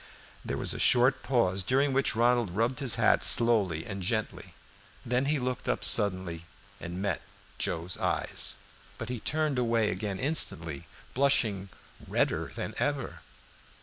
[0.43, 4.55] There was a short pause, during which Ronald rubbed his hat slowly and gently.
[5.05, 6.45] Then he looked up suddenly
[6.79, 7.21] and met
[7.59, 8.55] Joe's eyes;
[8.97, 11.69] but he turned away again instantly, blushing
[12.07, 13.21] redder than ever.